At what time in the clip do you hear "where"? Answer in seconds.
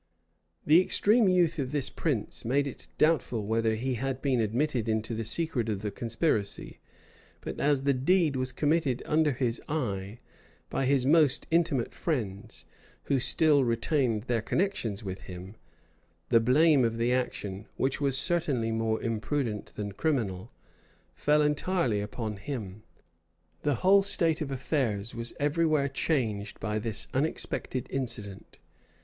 25.67-25.87